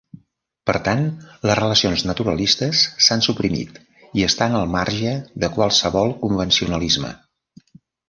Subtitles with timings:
[0.69, 1.03] Per tant,
[1.49, 3.79] les relacions naturalistes s'han suprimit
[4.23, 7.17] i estan al marge de qualsevol convencionalisme.